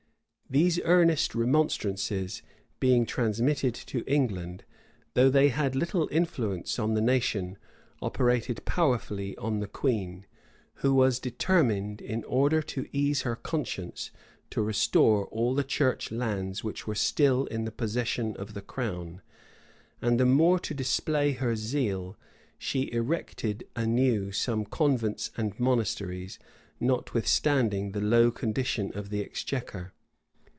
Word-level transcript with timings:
[*] 0.51 0.51
These 0.51 0.81
earnest 0.83 1.33
remonstrances 1.33 2.41
being 2.81 3.05
transmitted 3.05 3.73
to 3.73 4.03
England, 4.05 4.65
though 5.13 5.29
they 5.29 5.47
had 5.47 5.77
little 5.77 6.09
influence 6.11 6.77
on 6.77 6.93
the 6.93 6.99
nation, 6.99 7.57
operated 8.01 8.65
powerfully 8.65 9.37
on 9.37 9.61
the 9.61 9.67
queen, 9.67 10.25
who 10.83 10.93
was 10.93 11.19
determined, 11.21 12.01
in 12.01 12.25
order 12.25 12.61
to 12.63 12.85
ease 12.91 13.21
her 13.21 13.37
conscience, 13.37 14.11
to 14.49 14.61
restore 14.61 15.27
all 15.27 15.55
the 15.55 15.63
church 15.63 16.11
lands 16.11 16.65
which 16.65 16.85
were 16.85 16.95
still 16.95 17.45
in 17.45 17.63
the 17.63 17.71
possession 17.71 18.35
of 18.35 18.53
the 18.53 18.61
crown; 18.61 19.21
and 20.01 20.19
the 20.19 20.25
more 20.25 20.59
to 20.59 20.73
display 20.73 21.31
her 21.31 21.55
zeal, 21.55 22.17
she 22.57 22.91
erected 22.91 23.65
anew 23.77 24.33
some 24.33 24.65
convents 24.65 25.31
and 25.37 25.57
monasteries, 25.61 26.39
notwithstanding 26.77 27.93
the 27.93 28.01
low 28.01 28.29
condition 28.31 28.91
of 28.93 29.11
the 29.11 29.21
exchequer. 29.23 29.93